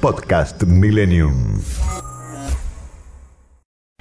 Podcast 0.00 0.62
Millennium. 0.62 1.60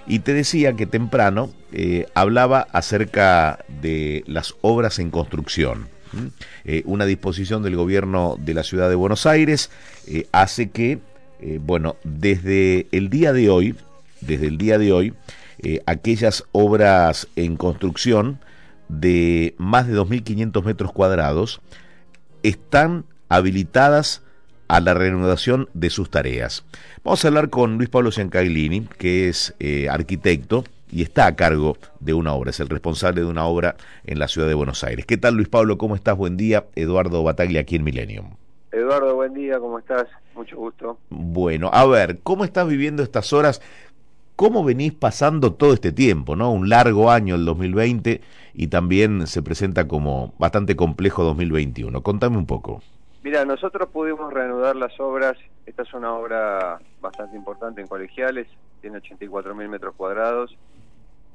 Y 0.05 0.19
te 0.19 0.33
decía 0.33 0.73
que 0.73 0.85
temprano 0.85 1.49
eh, 1.71 2.05
hablaba 2.13 2.67
acerca 2.71 3.65
de 3.81 4.23
las 4.27 4.53
obras 4.61 4.99
en 4.99 5.09
construcción. 5.09 5.87
Eh, 6.65 6.83
una 6.85 7.05
disposición 7.05 7.63
del 7.63 7.75
gobierno 7.75 8.37
de 8.39 8.53
la 8.53 8.63
ciudad 8.63 8.89
de 8.89 8.95
Buenos 8.95 9.25
Aires 9.25 9.71
eh, 10.07 10.27
hace 10.31 10.69
que, 10.69 10.99
bueno, 11.61 11.95
desde 12.03 12.87
el 12.91 13.09
día 13.09 13.33
de 13.33 13.49
hoy, 13.49 13.75
desde 14.21 14.47
el 14.47 14.57
día 14.57 14.77
de 14.77 14.91
hoy, 14.91 15.13
aquellas 15.85 16.43
obras 16.51 17.27
en 17.35 17.57
construcción 17.57 18.39
de 18.87 19.55
más 19.57 19.87
de 19.87 19.95
2.500 19.95 20.63
metros 20.63 20.91
cuadrados 20.91 21.59
están 22.43 23.05
habilitadas 23.29 24.21
a 24.67 24.79
la 24.79 24.93
reanudación 24.93 25.69
de 25.73 25.89
sus 25.89 26.09
tareas. 26.09 26.65
Vamos 27.03 27.23
a 27.23 27.27
hablar 27.27 27.49
con 27.49 27.77
Luis 27.77 27.89
Pablo 27.89 28.11
Ciancaglini, 28.11 28.87
que 28.97 29.29
es 29.29 29.55
eh, 29.59 29.87
arquitecto 29.89 30.63
y 30.91 31.01
está 31.01 31.27
a 31.27 31.35
cargo 31.35 31.77
de 31.99 32.13
una 32.13 32.33
obra, 32.33 32.51
es 32.51 32.59
el 32.59 32.69
responsable 32.69 33.21
de 33.21 33.27
una 33.27 33.45
obra 33.45 33.75
en 34.05 34.19
la 34.19 34.27
ciudad 34.27 34.47
de 34.47 34.53
Buenos 34.53 34.83
Aires. 34.83 35.05
¿Qué 35.05 35.17
tal 35.17 35.35
Luis 35.35 35.49
Pablo? 35.49 35.77
¿Cómo 35.77 35.95
estás? 35.95 36.15
Buen 36.15 36.37
día. 36.37 36.65
Eduardo 36.75 37.23
Bataglia 37.23 37.61
aquí 37.61 37.75
en 37.75 37.83
Millennium. 37.83 38.35
Eduardo, 38.71 39.15
buen 39.15 39.33
día, 39.33 39.59
¿cómo 39.59 39.79
estás? 39.79 40.07
Mucho 40.35 40.57
gusto. 40.57 40.97
Bueno, 41.09 41.69
a 41.73 41.85
ver, 41.85 42.19
¿cómo 42.21 42.43
estás 42.43 42.67
viviendo 42.67 43.01
estas 43.01 43.33
horas? 43.33 43.61
¿Cómo 44.35 44.63
venís 44.63 44.93
pasando 44.93 45.53
todo 45.53 45.73
este 45.73 45.91
tiempo, 45.91 46.35
no? 46.35 46.51
Un 46.51 46.69
largo 46.69 47.09
año 47.09 47.35
el 47.35 47.43
2020 47.45 48.21
y 48.53 48.67
también 48.67 49.25
se 49.25 49.41
presenta 49.41 49.87
como 49.87 50.33
bastante 50.37 50.75
complejo 50.75 51.23
2021. 51.23 52.03
Contame 52.03 52.37
un 52.37 52.45
poco. 52.45 52.83
Mira, 53.27 53.43
nosotros 53.43 53.89
pudimos 53.89 54.31
reanudar 54.31 54.77
las 54.77 54.97
obras. 55.01 55.37
Esta 55.65 55.81
es 55.81 55.93
una 55.93 56.13
obra 56.13 56.79
bastante 57.01 57.35
importante 57.35 57.81
en 57.81 57.87
colegiales, 57.87 58.47
tiene 58.79 58.99
84 58.99 59.53
mil 59.53 59.67
metros 59.67 59.95
cuadrados, 59.95 60.57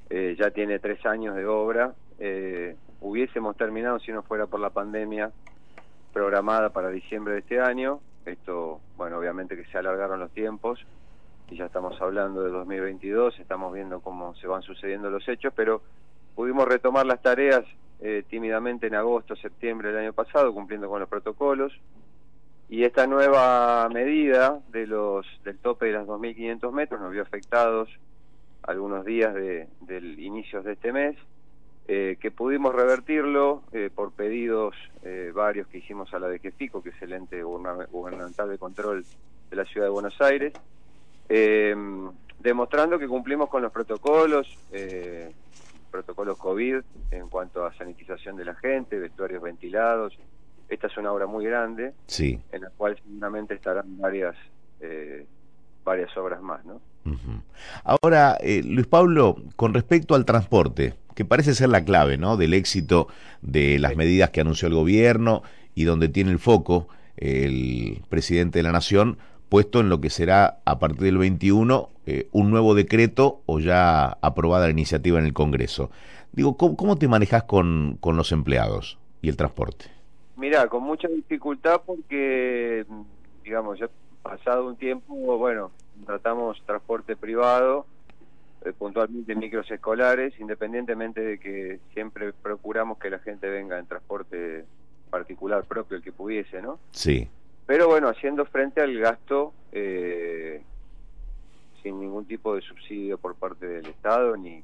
eh, 0.09 0.35
ya 0.39 0.51
tiene 0.53 0.79
tres 0.79 1.05
años 1.05 1.37
de 1.37 1.45
obra. 1.45 1.93
Eh, 2.19 2.77
hubiésemos 3.03 3.59
terminado 3.59 3.99
si 3.99 4.11
no 4.11 4.23
fuera 4.23 4.47
por 4.47 4.59
la 4.59 4.71
pandemia 4.71 5.33
programada 6.15 6.71
para 6.71 6.89
diciembre 6.89 7.35
de 7.35 7.41
este 7.41 7.61
año. 7.61 8.01
Esto, 8.25 8.81
bueno, 8.97 9.19
obviamente 9.19 9.55
que 9.55 9.67
se 9.67 9.77
alargaron 9.77 10.19
los 10.19 10.31
tiempos 10.31 10.81
y 11.51 11.57
ya 11.57 11.67
estamos 11.67 12.01
hablando 12.01 12.43
de 12.43 12.53
2022, 12.53 13.39
estamos 13.39 13.71
viendo 13.75 14.01
cómo 14.01 14.35
se 14.37 14.47
van 14.47 14.63
sucediendo 14.63 15.11
los 15.11 15.29
hechos, 15.29 15.53
pero 15.55 15.83
pudimos 16.35 16.67
retomar 16.67 17.05
las 17.05 17.21
tareas 17.21 17.67
eh, 18.05 18.25
tímidamente 18.29 18.89
en 18.89 18.97
agosto, 18.97 19.37
septiembre 19.37 19.91
del 19.91 19.99
año 19.99 20.13
pasado, 20.13 20.53
cumpliendo 20.53 20.89
con 20.89 20.99
los 20.99 21.09
protocolos. 21.09 21.73
Y 22.69 22.83
esta 22.83 23.07
nueva 23.07 23.89
medida 23.91 24.61
de 24.71 24.89
los 24.89 25.25
del 25.45 25.59
tope 25.59 25.87
de 25.87 25.93
las 25.93 26.07
2.500 26.09 26.73
metros 26.73 27.01
nos 27.01 27.13
vio 27.13 27.23
afectados 27.23 27.89
algunos 28.65 29.05
días 29.05 29.33
de, 29.35 29.69
del 29.83 30.19
inicios 30.19 30.65
de 30.65 30.73
este 30.73 30.93
mes, 30.93 31.17
eh, 31.87 32.17
que 32.21 32.33
pudimos 32.33 32.75
revertirlo 32.75 33.63
eh, 33.73 33.89
por 33.95 34.11
pedidos 34.11 34.75
varios 35.35 35.67
que 35.69 35.79
hicimos 35.79 36.13
a 36.15 36.19
la 36.19 36.29
de 36.29 36.41
Quefico, 36.41 36.83
que 36.83 36.91
es 36.91 37.03
el 37.03 37.13
ente 37.13 37.43
gubernamental 37.43 38.49
de 38.49 38.59
control 38.59 39.05
de 39.51 39.57
la 39.57 39.65
ciudad 39.65 39.87
de 39.87 39.91
Buenos 39.91 40.21
Aires, 40.21 40.53
demostrando 42.39 42.99
que 42.99 43.09
cumplimos 43.09 43.49
con 43.49 43.63
los 43.63 43.73
protocolos, 43.73 44.59
protocolos 45.93 46.39
COVID 46.39 46.81
en 47.13 47.29
cuanto 47.29 47.65
a 47.65 47.73
sanitización 47.75 48.37
de 48.37 48.47
la 48.47 48.55
gente, 48.57 48.99
vestuarios 48.99 49.43
ventilados. 49.43 50.19
Esta 50.69 50.87
es 50.89 50.97
una 50.97 51.13
obra 51.13 51.27
muy 51.27 51.45
grande, 51.45 51.93
sí. 52.07 52.41
en 52.51 52.63
la 52.63 52.71
cual 52.71 52.97
seguramente 52.97 53.55
estarán 53.55 53.99
varias 53.99 54.35
eh, 54.81 55.27
varias 55.85 56.17
obras 56.17 56.41
más, 56.41 56.65
¿no? 56.65 56.81
Ahora, 57.83 58.39
eh, 58.41 58.63
Luis 58.65 58.87
Pablo, 58.87 59.37
con 59.57 59.75
respecto 59.75 60.15
al 60.15 60.25
transporte, 60.25 60.95
que 61.15 61.25
parece 61.25 61.55
ser 61.55 61.69
la 61.69 61.85
clave, 61.85 62.17
¿no? 62.17 62.37
Del 62.37 62.55
éxito 62.55 63.09
de 63.43 63.79
las 63.79 63.97
medidas 63.97 64.31
que 64.31 64.41
anunció 64.41 64.69
el 64.69 64.75
gobierno 64.75 65.43
y 65.75 65.85
donde 65.85 66.09
tiene 66.09 66.31
el 66.31 66.39
foco 66.39 66.89
el 67.17 68.03
presidente 68.09 68.61
de 68.61 68.63
la 68.63 68.73
Nación, 68.73 69.19
puesto 69.53 69.81
en 69.81 69.91
lo 69.91 70.01
que 70.01 70.09
será 70.09 70.61
a 70.65 70.79
partir 70.79 71.03
del 71.03 71.19
21 71.19 71.91
eh, 72.07 72.27
un 72.33 72.51
nuevo 72.51 72.75
decreto 72.75 73.43
o 73.45 73.61
ya 73.61 74.17
aprobada 74.23 74.65
la 74.65 74.71
iniciativa 74.71 75.19
en 75.19 75.27
el 75.27 75.35
Congreso. 75.35 75.91
Digo, 76.33 76.57
¿cómo, 76.57 76.97
te 76.97 77.07
manejas 77.07 77.43
con, 77.43 77.99
con, 78.01 78.17
los 78.17 78.33
empleados 78.33 78.99
y 79.21 79.29
el 79.29 79.37
transporte? 79.37 79.91
Mira, 80.37 80.69
con 80.69 80.83
mucha 80.85 81.07
dificultad 81.07 81.83
porque, 81.85 82.87
digamos, 83.45 83.79
ya 83.79 83.91
pasado 84.23 84.69
un 84.69 84.77
tiempo, 84.77 85.15
bueno, 85.37 85.71
tratamos 86.07 86.63
transporte 86.65 87.15
privado, 87.15 87.85
eh, 88.65 88.73
puntualmente 88.73 89.35
micros 89.35 89.71
escolares, 89.71 90.33
independientemente 90.41 91.21
de 91.21 91.39
que 91.39 91.79
siempre 91.93 92.33
procuramos 92.33 92.97
que 92.97 93.11
la 93.11 93.19
gente 93.19 93.51
venga 93.51 93.79
en 93.79 93.85
transporte 93.85 94.65
particular 95.11 95.65
propio, 95.65 95.99
el 95.99 96.03
que 96.03 96.11
pudiese, 96.13 96.63
¿no? 96.63 96.79
Sí 96.93 97.29
pero 97.73 97.89
bueno, 97.89 98.11
haciendo 98.11 98.45
frente 98.45 98.83
al 98.83 98.99
gasto 98.99 99.55
eh, 99.73 100.61
sin 101.83 101.99
ningún 101.99 102.27
tipo 102.27 102.55
de 102.55 102.61
subsidio 102.61 103.17
por 103.17 103.35
parte 103.35 103.67
del 103.67 103.87
Estado 103.87 104.37
ni 104.37 104.63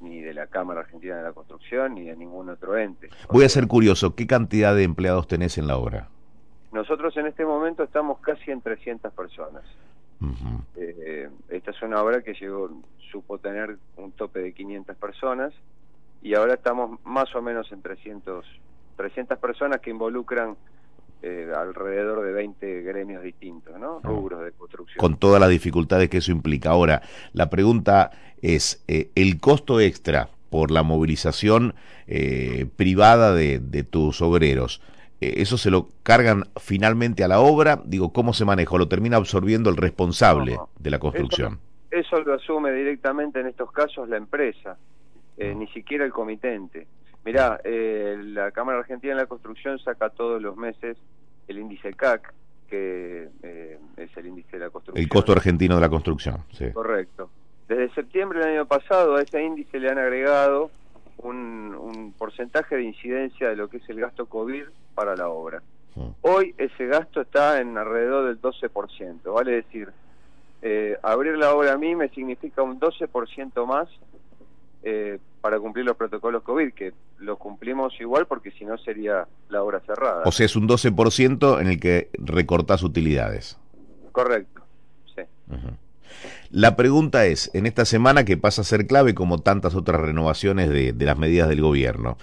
ni 0.00 0.22
de 0.22 0.32
la 0.32 0.46
Cámara 0.46 0.80
Argentina 0.80 1.14
de 1.14 1.24
la 1.24 1.34
Construcción 1.34 1.94
ni 1.94 2.04
de 2.04 2.16
ningún 2.16 2.48
otro 2.48 2.74
ente. 2.78 3.10
Voy 3.28 3.44
a 3.44 3.50
ser 3.50 3.66
curioso, 3.66 4.14
¿qué 4.14 4.26
cantidad 4.26 4.74
de 4.74 4.84
empleados 4.84 5.28
tenés 5.28 5.58
en 5.58 5.66
la 5.66 5.76
obra? 5.76 6.08
Nosotros 6.72 7.14
en 7.18 7.26
este 7.26 7.44
momento 7.44 7.82
estamos 7.82 8.18
casi 8.20 8.50
en 8.50 8.62
300 8.62 9.12
personas. 9.12 9.64
Eh, 10.76 11.28
esta 11.50 11.70
es 11.70 11.82
una 11.82 12.02
obra 12.02 12.22
que 12.22 12.32
llegó, 12.32 12.70
supo 13.10 13.36
tener 13.36 13.76
un 13.98 14.10
tope 14.12 14.40
de 14.40 14.54
500 14.54 14.96
personas 14.96 15.52
y 16.22 16.32
ahora 16.32 16.54
estamos 16.54 16.98
más 17.04 17.36
o 17.36 17.42
menos 17.42 17.70
en 17.72 17.82
300, 17.82 18.46
300 18.96 19.38
personas 19.38 19.82
que 19.82 19.90
involucran 19.90 20.56
eh, 21.24 21.52
alrededor 21.56 22.24
de 22.24 22.32
20 22.32 22.82
gremios 22.82 23.22
distintos, 23.22 23.78
¿no? 23.78 24.00
Ah. 24.02 24.08
Rubros 24.08 24.42
de 24.44 24.50
construcción. 24.50 24.98
Con 24.98 25.16
todas 25.16 25.40
las 25.40 25.50
dificultades 25.50 26.08
que 26.08 26.18
eso 26.18 26.32
implica. 26.32 26.70
Ahora, 26.70 27.00
la 27.32 27.48
pregunta 27.48 28.10
es, 28.40 28.82
eh, 28.88 29.10
¿el 29.14 29.38
costo 29.38 29.78
extra 29.78 30.30
por 30.50 30.72
la 30.72 30.82
movilización 30.82 31.74
eh, 32.08 32.66
privada 32.74 33.34
de, 33.34 33.86
tus 33.88 34.20
obreros, 34.20 34.82
eso 35.20 35.56
se 35.56 35.70
lo 35.70 35.90
cargan 36.02 36.48
finalmente 36.56 37.22
a 37.22 37.28
la 37.28 37.38
obra? 37.38 37.80
Digo, 37.84 38.12
¿cómo 38.12 38.32
se 38.32 38.44
maneja? 38.44 38.76
¿Lo 38.76 38.88
termina 38.88 39.16
absorbiendo 39.16 39.70
el 39.70 39.76
responsable 39.76 40.58
de 40.80 40.90
la 40.90 40.98
construcción? 40.98 41.60
Eso, 41.92 42.20
lo 42.22 42.34
asume 42.34 42.72
directamente 42.72 43.38
en 43.38 43.46
estos 43.46 43.70
casos 43.70 44.08
la 44.08 44.16
empresa, 44.16 44.76
ah. 44.76 45.44
ni 45.54 45.68
siquiera 45.68 46.04
el 46.04 46.10
comitente. 46.10 46.88
Mirá, 47.24 47.60
eh, 47.64 48.16
la 48.20 48.50
Cámara 48.50 48.80
Argentina 48.80 49.14
de 49.14 49.20
la 49.20 49.26
Construcción 49.26 49.78
saca 49.78 50.10
todos 50.10 50.42
los 50.42 50.56
meses 50.56 50.96
el 51.46 51.58
índice 51.58 51.92
CAC, 51.92 52.32
que 52.68 53.28
eh, 53.42 53.78
es 53.96 54.16
el 54.16 54.26
índice 54.26 54.52
de 54.52 54.64
la 54.64 54.70
construcción. 54.70 55.02
El 55.02 55.08
costo 55.08 55.32
argentino 55.32 55.76
de 55.76 55.80
la 55.80 55.88
construcción, 55.88 56.38
sí. 56.50 56.70
Correcto. 56.72 57.30
Desde 57.68 57.94
septiembre 57.94 58.40
del 58.40 58.56
año 58.56 58.66
pasado 58.66 59.16
a 59.16 59.22
ese 59.22 59.42
índice 59.42 59.78
le 59.78 59.90
han 59.90 59.98
agregado 59.98 60.70
un, 61.18 62.14
porcentaje 62.18 62.76
de 62.76 62.82
incidencia 62.82 63.48
de 63.48 63.56
lo 63.56 63.68
que 63.68 63.78
es 63.78 63.88
el 63.88 64.00
gasto 64.00 64.26
COVID 64.26 64.64
para 64.94 65.16
la 65.16 65.28
obra. 65.28 65.62
Mm. 65.94 66.08
Hoy 66.22 66.54
ese 66.58 66.86
gasto 66.86 67.20
está 67.20 67.60
en 67.60 67.76
alrededor 67.76 68.26
del 68.26 68.40
12%, 68.40 69.32
vale 69.32 69.52
decir, 69.52 69.90
eh, 70.62 70.96
abrir 71.02 71.36
la 71.36 71.54
obra 71.54 71.72
a 71.72 71.78
mí 71.78 71.94
me 71.94 72.08
significa 72.10 72.62
un 72.62 72.78
12% 72.78 73.66
más 73.66 73.88
eh, 74.82 75.18
para 75.42 75.58
cumplir 75.58 75.84
los 75.84 75.96
protocolos 75.96 76.42
COVID, 76.44 76.72
que 76.72 76.94
los 77.18 77.36
cumplimos 77.36 77.92
igual 78.00 78.26
porque 78.26 78.52
si 78.52 78.64
no 78.64 78.78
sería 78.78 79.26
la 79.50 79.62
obra 79.62 79.80
cerrada. 79.80 80.22
O 80.24 80.32
sea, 80.32 80.46
es 80.46 80.56
un 80.56 80.68
12% 80.68 81.60
en 81.60 81.66
el 81.66 81.80
que 81.80 82.08
recortás 82.14 82.82
utilidades. 82.82 83.58
Correcto, 84.12 84.62
sí. 85.14 85.22
La 86.50 86.76
pregunta 86.76 87.26
es, 87.26 87.50
en 87.54 87.66
esta 87.66 87.84
semana 87.84 88.24
que 88.24 88.36
pasa 88.36 88.62
a 88.62 88.64
ser 88.64 88.86
clave 88.86 89.14
como 89.14 89.40
tantas 89.40 89.74
otras 89.74 90.00
renovaciones 90.00 90.70
de, 90.70 90.94
las 90.98 91.18
medidas 91.18 91.48
del 91.48 91.60
gobierno, 91.60 92.16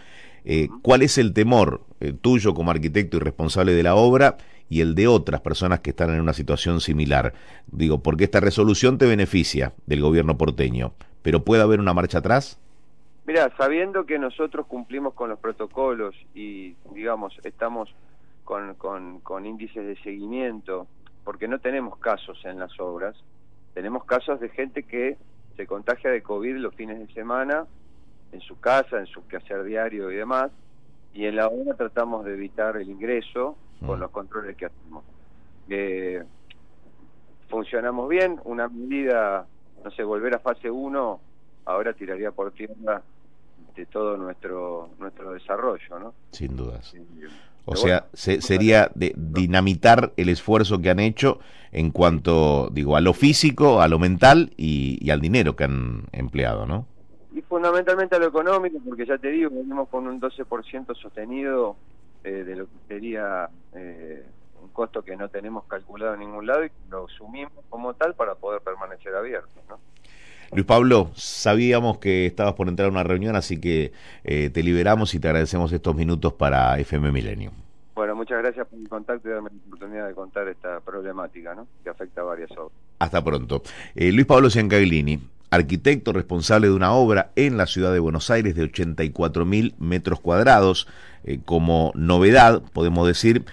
eh, 0.45 0.69
¿cuál 0.81 1.01
es 1.01 1.17
el 1.17 1.33
temor 1.33 1.81
eh, 1.99 2.13
tuyo 2.13 2.53
como 2.53 2.71
arquitecto 2.71 3.17
y 3.17 3.19
responsable 3.19 3.73
de 3.73 3.83
la 3.83 3.95
obra 3.95 4.37
y 4.69 4.81
el 4.81 4.95
de 4.95 5.07
otras 5.07 5.41
personas 5.41 5.81
que 5.81 5.89
están 5.89 6.11
en 6.11 6.21
una 6.21 6.33
situación 6.33 6.79
similar. 6.79 7.33
Digo, 7.67 8.01
porque 8.03 8.25
esta 8.25 8.39
resolución 8.39 8.97
te 8.97 9.07
beneficia 9.07 9.73
del 9.87 10.01
gobierno 10.01 10.37
porteño, 10.37 10.93
pero 11.23 11.43
¿puede 11.43 11.63
haber 11.63 11.79
una 11.79 11.93
marcha 11.93 12.19
atrás? 12.19 12.59
Mira, 13.25 13.53
sabiendo 13.57 14.05
que 14.05 14.17
nosotros 14.17 14.65
cumplimos 14.65 15.13
con 15.13 15.29
los 15.29 15.39
protocolos 15.39 16.15
y, 16.33 16.75
digamos, 16.93 17.37
estamos 17.43 17.93
con, 18.43 18.73
con, 18.75 19.19
con 19.19 19.45
índices 19.45 19.85
de 19.85 19.95
seguimiento, 20.01 20.87
porque 21.23 21.47
no 21.47 21.59
tenemos 21.59 21.97
casos 21.99 22.43
en 22.45 22.59
las 22.59 22.79
obras, 22.79 23.15
tenemos 23.73 24.05
casos 24.05 24.39
de 24.39 24.49
gente 24.49 24.83
que 24.83 25.17
se 25.55 25.67
contagia 25.67 26.09
de 26.09 26.23
COVID 26.23 26.55
los 26.57 26.73
fines 26.73 26.99
de 26.99 27.13
semana 27.13 27.67
en 28.31 28.41
su 28.41 28.59
casa, 28.59 28.97
en 28.97 29.07
su 29.07 29.27
quehacer 29.27 29.63
diario 29.63 30.11
y 30.11 30.15
demás, 30.15 30.51
y 31.13 31.25
en 31.25 31.35
la 31.35 31.47
obra 31.47 31.75
tratamos 31.75 32.25
de 32.25 32.33
evitar 32.33 32.77
el 32.77 32.89
ingreso 32.89 33.57
con 33.85 33.99
mm. 33.99 34.01
los 34.01 34.11
controles 34.11 34.55
que 34.55 34.65
hacemos. 34.65 35.03
Eh, 35.69 36.23
funcionamos 37.49 38.09
bien, 38.09 38.39
una 38.43 38.67
medida, 38.67 39.45
no 39.83 39.91
sé, 39.91 40.03
volver 40.03 40.35
a 40.35 40.39
fase 40.39 40.69
1 40.69 41.19
ahora 41.69 41.93
tiraría 41.93 42.31
por 42.31 42.51
tierra 42.51 43.01
de 43.75 43.85
todo 43.85 44.17
nuestro 44.17 44.89
nuestro 44.99 45.31
desarrollo, 45.33 45.99
¿no? 45.99 46.13
Sin 46.31 46.55
dudas. 46.55 46.93
o 47.65 47.75
sea, 47.75 48.07
sería 48.13 48.91
de 48.95 49.13
dinamitar 49.15 50.11
el 50.17 50.29
esfuerzo 50.29 50.81
que 50.81 50.89
han 50.89 50.99
hecho 50.99 51.39
en 51.71 51.91
cuanto, 51.91 52.69
digo, 52.71 52.95
a 52.95 53.01
lo 53.01 53.13
físico, 53.13 53.81
a 53.81 53.87
lo 53.87 53.99
mental 53.99 54.51
y, 54.57 55.09
al 55.11 55.21
dinero 55.21 55.55
que 55.55 55.65
han 55.65 56.03
empleado, 56.11 56.65
¿no? 56.65 56.87
Y 57.33 57.41
fundamentalmente 57.41 58.15
a 58.15 58.19
lo 58.19 58.25
económico, 58.25 58.79
porque 58.83 59.05
ya 59.05 59.19
te 59.19 59.29
digo, 59.29 59.51
venimos 59.51 59.87
con 59.89 60.07
un 60.07 60.19
12% 60.19 60.95
sostenido 60.95 61.75
eh, 62.23 62.43
de 62.43 62.55
lo 62.55 62.65
que 62.65 62.71
sería 62.87 63.49
eh, 63.73 64.25
un 64.63 64.69
costo 64.69 65.03
que 65.03 65.15
no 65.15 65.29
tenemos 65.29 65.63
calculado 65.65 66.15
en 66.15 66.21
ningún 66.21 66.47
lado 66.47 66.65
y 66.65 66.71
lo 66.89 67.05
asumimos 67.05 67.53
como 67.69 67.93
tal 67.93 68.15
para 68.15 68.33
poder 68.33 68.61
permanecer 68.61 69.15
abiertos, 69.15 69.63
¿no? 69.69 69.77
Luis 70.51 70.65
Pablo, 70.65 71.11
sabíamos 71.15 71.99
que 71.99 72.25
estabas 72.25 72.53
por 72.53 72.67
entrar 72.67 72.87
a 72.87 72.91
una 72.91 73.03
reunión, 73.03 73.35
así 73.35 73.59
que 73.59 73.91
eh, 74.23 74.49
te 74.49 74.63
liberamos 74.63 75.13
y 75.13 75.19
te 75.19 75.27
agradecemos 75.27 75.71
estos 75.71 75.95
minutos 75.95 76.33
para 76.33 76.79
FM 76.79 77.11
Milenio. 77.11 77.51
Bueno, 77.93 78.15
muchas 78.15 78.39
gracias 78.39 78.65
por 78.67 78.79
el 78.79 78.89
contacto 78.89 79.27
y 79.27 79.31
darme 79.31 79.49
la 79.51 79.57
oportunidad 79.67 80.07
de 80.07 80.13
contar 80.13 80.47
esta 80.47 80.79
problemática 80.79 81.53
¿no? 81.53 81.67
que 81.83 81.89
afecta 81.89 82.21
a 82.21 82.23
varias 82.23 82.49
obras. 82.51 82.71
Hasta 82.97 83.23
pronto. 83.23 83.61
Eh, 83.93 84.11
Luis 84.11 84.25
Pablo 84.25 84.49
Ciancaglini, 84.49 85.19
arquitecto 85.49 86.13
responsable 86.13 86.67
de 86.67 86.73
una 86.73 86.91
obra 86.93 87.31
en 87.35 87.57
la 87.57 87.67
ciudad 87.67 87.91
de 87.93 87.99
Buenos 87.99 88.29
Aires 88.29 88.55
de 88.55 88.63
84 88.63 89.45
mil 89.45 89.75
metros 89.79 90.19
cuadrados. 90.19 90.87
Eh, 91.23 91.39
como 91.43 91.91
novedad, 91.95 92.61
podemos 92.73 93.07
decir 93.07 93.45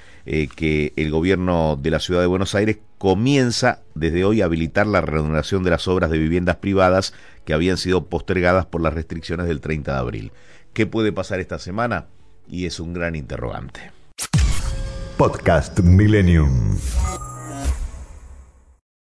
que 0.57 0.93
el 0.97 1.13
gobierno 1.13 1.79
de 1.81 1.91
la 1.91 2.01
ciudad 2.01 2.21
de 2.21 2.27
Buenos 2.27 2.57
Aires 2.57 2.79
comienza 2.99 3.83
desde 3.95 4.25
hoy 4.25 4.43
a 4.43 4.47
habilitar 4.47 4.87
la 4.87 5.01
reanudación 5.01 5.63
de 5.63 5.71
las 5.71 5.87
obras 5.87 6.11
de 6.11 6.19
viviendas 6.19 6.57
privadas 6.57 7.15
que 7.45 7.55
habían 7.55 7.77
sido 7.77 8.07
postergadas 8.07 8.67
por 8.67 8.81
las 8.81 8.95
restricciones 8.95 9.47
del 9.47 9.61
30 9.61 9.93
de 9.93 9.99
abril. 9.99 10.33
¿Qué 10.73 10.87
puede 10.87 11.13
pasar 11.13 11.41
esta 11.41 11.59
semana? 11.59 12.07
Y 12.49 12.67
es 12.67 12.81
un 12.81 12.93
gran 12.93 13.15
interrogante. 13.15 13.93
Podcast 15.17 15.79
Millennium. 15.81 16.77